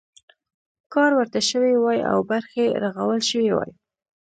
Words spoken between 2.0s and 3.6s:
او برخې رغول شوي